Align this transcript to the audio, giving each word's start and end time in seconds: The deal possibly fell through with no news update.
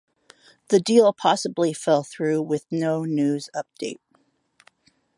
The 0.69 0.79
deal 0.79 1.13
possibly 1.13 1.73
fell 1.73 2.01
through 2.01 2.41
with 2.41 2.65
no 2.71 3.03
news 3.05 3.51
update. 3.55 3.99